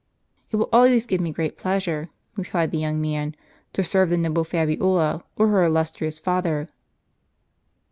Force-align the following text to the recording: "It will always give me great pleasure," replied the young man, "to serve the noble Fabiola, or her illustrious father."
"It 0.49 0.55
will 0.55 0.69
always 0.73 1.05
give 1.05 1.21
me 1.21 1.31
great 1.31 1.59
pleasure," 1.59 2.09
replied 2.35 2.71
the 2.71 2.79
young 2.79 2.99
man, 2.99 3.35
"to 3.73 3.83
serve 3.83 4.09
the 4.09 4.17
noble 4.17 4.43
Fabiola, 4.43 5.23
or 5.35 5.49
her 5.49 5.63
illustrious 5.63 6.17
father." 6.17 6.69